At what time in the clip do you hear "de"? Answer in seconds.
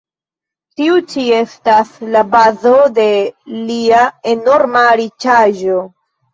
2.97-3.07